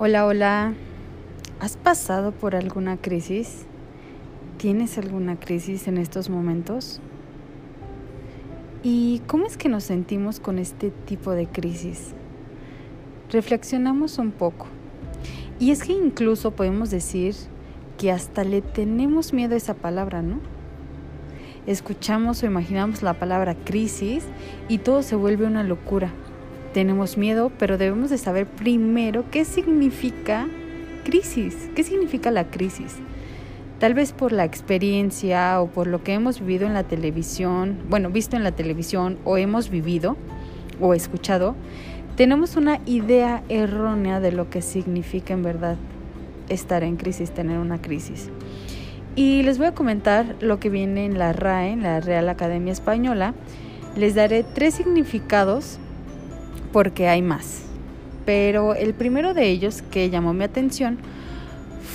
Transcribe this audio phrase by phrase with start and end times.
[0.00, 0.74] Hola, hola.
[1.58, 3.66] ¿Has pasado por alguna crisis?
[4.56, 7.00] ¿Tienes alguna crisis en estos momentos?
[8.84, 12.12] ¿Y cómo es que nos sentimos con este tipo de crisis?
[13.32, 14.68] Reflexionamos un poco.
[15.58, 17.34] Y es que incluso podemos decir
[17.98, 20.38] que hasta le tenemos miedo a esa palabra, ¿no?
[21.66, 24.24] Escuchamos o imaginamos la palabra crisis
[24.68, 26.12] y todo se vuelve una locura
[26.72, 30.48] tenemos miedo, pero debemos de saber primero qué significa
[31.04, 32.96] crisis, qué significa la crisis.
[33.78, 38.10] Tal vez por la experiencia o por lo que hemos vivido en la televisión, bueno,
[38.10, 40.16] visto en la televisión o hemos vivido
[40.80, 41.54] o escuchado,
[42.16, 45.76] tenemos una idea errónea de lo que significa en verdad
[46.48, 48.30] estar en crisis, tener una crisis.
[49.14, 52.72] Y les voy a comentar lo que viene en la RAE, en la Real Academia
[52.72, 53.34] Española.
[53.96, 55.78] Les daré tres significados
[56.72, 57.62] porque hay más.
[58.24, 60.98] Pero el primero de ellos que llamó mi atención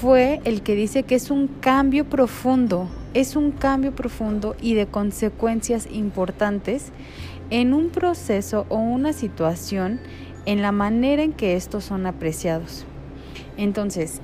[0.00, 4.86] fue el que dice que es un cambio profundo, es un cambio profundo y de
[4.86, 6.92] consecuencias importantes
[7.50, 10.00] en un proceso o una situación
[10.46, 12.86] en la manera en que estos son apreciados.
[13.56, 14.20] Entonces,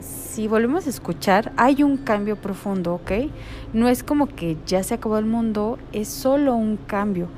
[0.00, 3.30] si volvemos a escuchar, hay un cambio profundo, ¿ok?
[3.72, 7.28] No es como que ya se acabó el mundo, es solo un cambio.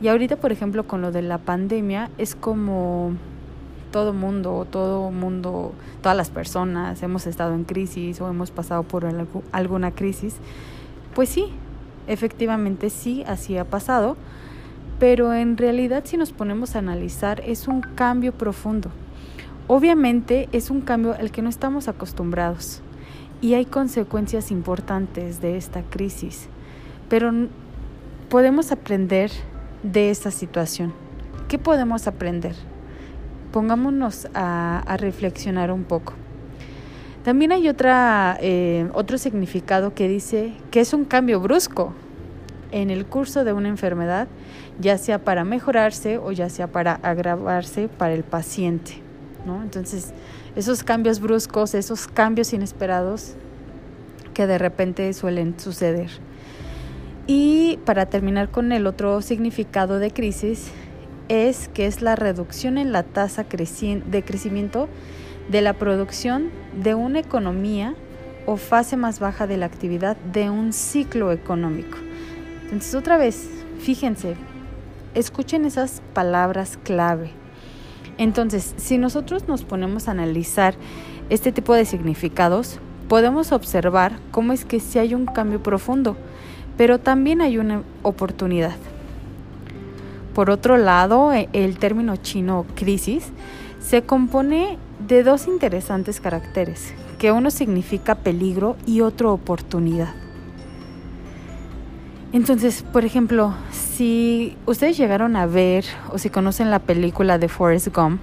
[0.00, 3.12] Y ahorita, por ejemplo, con lo de la pandemia, es como
[3.94, 9.06] todo mundo, todo mundo, todas las personas hemos estado en crisis o hemos pasado por
[9.52, 10.34] alguna crisis.
[11.14, 11.52] Pues sí,
[12.08, 14.16] efectivamente sí, así ha pasado,
[14.98, 18.90] pero en realidad si nos ponemos a analizar es un cambio profundo.
[19.68, 22.82] Obviamente es un cambio al que no estamos acostumbrados
[23.40, 26.48] y hay consecuencias importantes de esta crisis,
[27.08, 27.30] pero
[28.28, 29.30] podemos aprender
[29.84, 30.92] de esta situación?
[31.46, 32.56] ¿Qué podemos aprender?
[33.52, 36.14] Pongámonos a, reflexionar un poco.
[37.22, 41.94] También hay otra, eh, otro significado que dice que es un cambio brusco
[42.72, 44.26] en el curso de una enfermedad,
[44.80, 49.04] ya sea para mejorarse o ya sea para agravarse para el paciente.
[49.62, 50.12] Entonces,
[50.56, 53.34] esos cambios bruscos, esos cambios inesperados
[54.32, 56.10] que de repente suelen suceder.
[57.26, 60.70] Y para terminar con el otro significado de crisis,
[61.28, 64.88] es que es la reducción en la tasa de crecimiento
[65.48, 66.50] de la producción
[66.82, 67.94] de una economía
[68.46, 71.96] o fase más baja de la actividad de un ciclo económico.
[72.64, 73.48] Entonces, otra vez,
[73.78, 74.36] fíjense,
[75.14, 77.30] escuchen esas palabras clave.
[78.18, 80.74] Entonces, si nosotros nos ponemos a analizar
[81.30, 86.16] este tipo de significados, podemos observar cómo es que si hay un cambio profundo
[86.76, 88.76] pero también hay una oportunidad.
[90.34, 93.30] Por otro lado, e, el término chino crisis
[93.80, 100.14] se compone de dos interesantes caracteres, que uno significa peligro y otro oportunidad.
[102.32, 107.94] Entonces, por ejemplo, si ustedes llegaron a ver o si conocen la película de Forrest
[107.94, 108.20] Gump,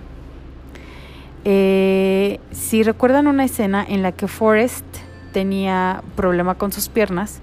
[1.46, 4.86] eh, si recuerdan una escena en la que Forrest
[5.32, 7.40] tenía problema con sus piernas,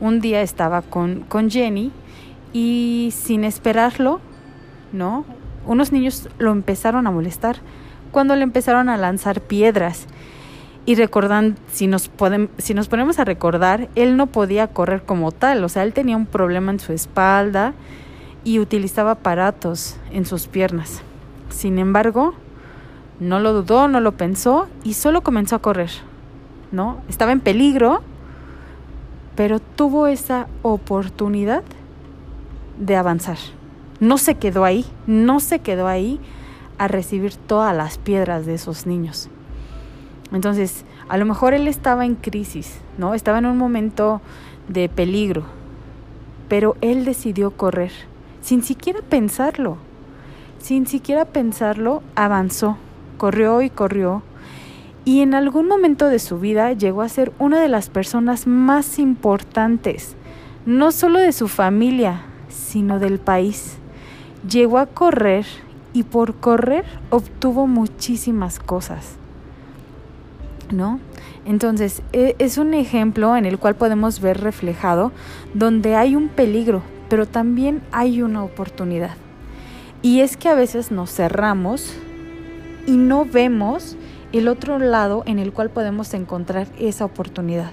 [0.00, 1.92] un día estaba con, con Jenny
[2.52, 4.20] y sin esperarlo,
[4.92, 5.24] ¿no?
[5.66, 7.56] Unos niños lo empezaron a molestar
[8.10, 10.06] cuando le empezaron a lanzar piedras.
[10.86, 12.10] Y recordan, si nos,
[12.58, 16.16] si nos ponemos a recordar, él no podía correr como tal, o sea, él tenía
[16.16, 17.74] un problema en su espalda
[18.44, 21.02] y utilizaba aparatos en sus piernas.
[21.50, 22.34] Sin embargo,
[23.20, 25.90] no lo dudó, no lo pensó y solo comenzó a correr,
[26.72, 27.02] ¿no?
[27.08, 28.02] Estaba en peligro,
[29.40, 31.62] pero tuvo esa oportunidad
[32.78, 33.38] de avanzar.
[33.98, 36.20] No se quedó ahí, no se quedó ahí
[36.76, 39.30] a recibir todas las piedras de esos niños.
[40.30, 43.14] Entonces, a lo mejor él estaba en crisis, ¿no?
[43.14, 44.20] Estaba en un momento
[44.68, 45.44] de peligro,
[46.50, 47.92] pero él decidió correr,
[48.42, 49.78] sin siquiera pensarlo.
[50.58, 52.76] Sin siquiera pensarlo, avanzó,
[53.16, 54.22] corrió y corrió
[55.04, 58.98] y en algún momento de su vida llegó a ser una de las personas más
[58.98, 60.14] importantes,
[60.66, 63.78] no solo de su familia, sino del país.
[64.48, 65.46] Llegó a correr
[65.92, 69.16] y por correr obtuvo muchísimas cosas.
[70.70, 71.00] ¿No?
[71.44, 75.10] Entonces, e, es un ejemplo en el cual podemos ver reflejado
[75.54, 79.16] donde hay un peligro, pero también hay una oportunidad.
[80.02, 81.96] Y es que a veces nos cerramos
[82.86, 83.96] y no vemos
[84.32, 87.72] el otro lado en el cual podemos encontrar esa oportunidad.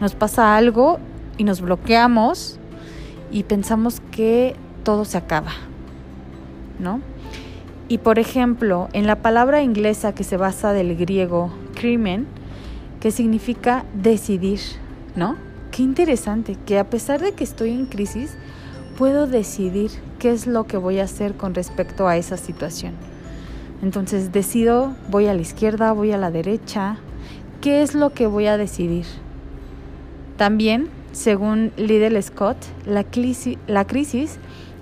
[0.00, 0.98] Nos pasa algo
[1.36, 2.58] y nos bloqueamos
[3.30, 4.54] y pensamos que
[4.84, 5.52] todo se acaba,
[6.78, 7.00] ¿no?
[7.88, 12.26] Y por ejemplo, en la palabra inglesa que se basa del griego crimen,
[13.00, 14.60] que significa decidir,
[15.16, 15.36] ¿no?
[15.70, 18.36] Qué interesante que a pesar de que estoy en crisis,
[18.98, 22.94] puedo decidir qué es lo que voy a hacer con respecto a esa situación.
[23.82, 26.96] Entonces decido, voy a la izquierda, voy a la derecha,
[27.60, 29.06] qué es lo que voy a decidir.
[30.36, 34.38] También, según Liddell Scott, la crisis, la crisis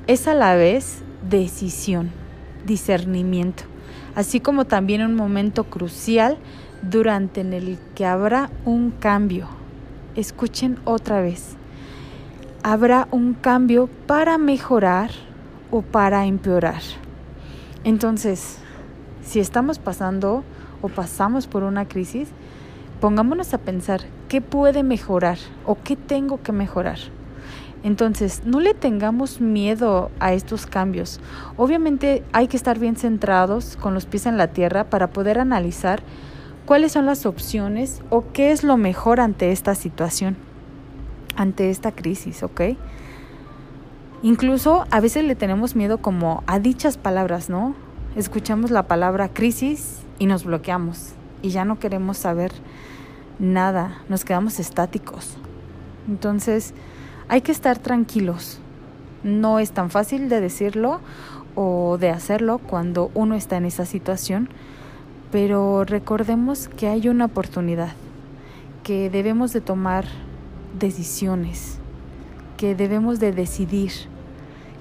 [0.07, 2.11] es a la vez decisión,
[2.67, 3.65] discernimiento,
[4.15, 6.39] así como también un momento crucial
[6.83, 9.49] durante en el que habrá un cambio.
[10.15, 11.57] Escuchen otra vez.
[12.63, 15.11] Habrá un cambio para mejorar
[15.71, 16.81] o para empeorar.
[17.85, 18.59] Entonces,
[19.27, 20.45] si estamos pasando
[20.83, 22.29] o pasamos por una crisis,
[23.01, 26.99] pongámonos a pensar qué puede mejorar o qué tengo que mejorar.
[27.83, 31.21] Entonces, no le tengamos miedo a estos cambios.
[31.57, 36.03] Obviamente hay que estar bien centrados con los pies en la tierra para poder analizar
[36.65, 40.37] cuáles son las opciones o qué es lo mejor ante esta situación,
[41.37, 42.61] ante esta crisis, ¿ok?
[44.23, 47.75] Incluso a veces le tenemos miedo como a dichas palabras, ¿no?
[48.17, 52.51] Escuchamos la palabra crisis y nos bloqueamos y ya no queremos saber
[53.39, 55.37] nada, nos quedamos estáticos.
[56.09, 56.73] Entonces,
[57.29, 58.59] hay que estar tranquilos.
[59.23, 61.01] No es tan fácil de decirlo
[61.57, 64.49] o de hacerlo cuando uno está en esa situación,
[65.31, 67.93] pero recordemos que hay una oportunidad,
[68.83, 70.07] que debemos de tomar
[70.79, 71.77] decisiones,
[72.57, 73.93] que debemos de decidir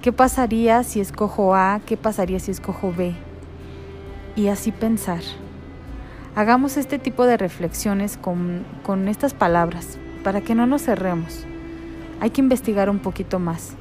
[0.06, 3.16] qué pasaría si escojo A, qué pasaría si escojo B,
[4.36, 5.22] y así pensar.
[6.36, 11.48] Hagamos este tipo de reflexiones con, con estas palabras para que no nos cerremos.
[12.20, 13.72] Hay que investigar un poquito más.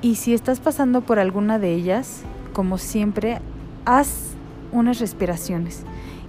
[0.00, 2.22] Y si estás pasando por alguna de ellas,
[2.54, 3.42] como siempre,
[3.84, 4.30] haz
[4.72, 5.82] unas respiraciones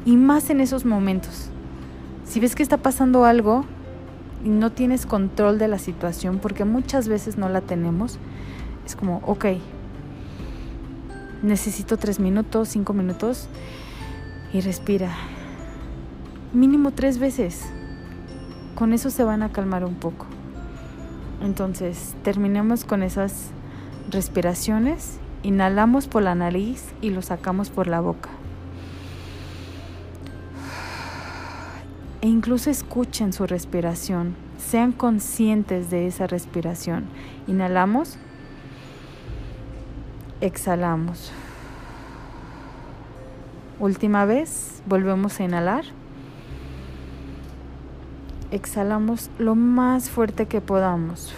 [0.03, 1.51] y más en esos momentos.
[2.25, 3.63] Si ves que está pasando algo
[4.43, 8.19] y no tienes control de la situación, porque muchas veces no la tenemos,
[8.85, 9.45] es como, ok,
[11.41, 13.47] necesito tres minutos, cinco minutos
[14.53, 15.11] y respira.
[16.53, 17.65] Mínimo tres veces.
[18.75, 20.25] Con eso se van a calmar un poco.
[21.41, 23.51] Entonces, terminemos con esas
[24.09, 25.19] respiraciones.
[25.43, 28.29] Inhalamos por la nariz y lo sacamos por la boca.
[32.21, 37.05] e incluso escuchen su respiración, sean conscientes de esa respiración.
[37.47, 38.17] Inhalamos,
[40.41, 41.31] exhalamos.
[43.79, 45.85] Última vez, volvemos a inhalar.
[48.51, 51.33] Exhalamos lo más fuerte que podamos.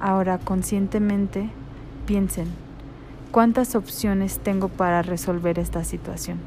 [0.00, 1.48] Ahora conscientemente
[2.06, 2.48] piensen,
[3.30, 6.38] ¿cuántas opciones tengo para resolver esta situación?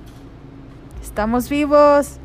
[1.02, 2.20] Estamos vivos.